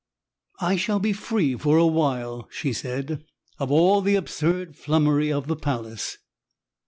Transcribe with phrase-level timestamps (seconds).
[0.59, 3.23] "I shall be free for a while," she said,
[3.59, 6.17] "of all the absurd flummery of the palace."